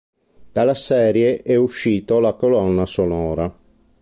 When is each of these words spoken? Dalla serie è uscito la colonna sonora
Dalla 0.51 0.73
serie 0.73 1.43
è 1.43 1.55
uscito 1.55 2.19
la 2.19 2.33
colonna 2.33 2.87
sonora 2.87 3.55